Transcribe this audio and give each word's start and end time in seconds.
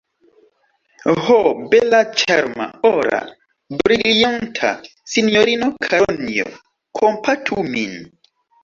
Ho, 1.25 1.35
bela 1.73 1.99
ĉarma, 2.21 2.67
ora, 2.93 3.21
brilianta 3.83 4.73
sinjorino 5.15 5.73
Karonjo, 5.87 6.53
kompatu 7.03 7.67
min! 7.75 7.99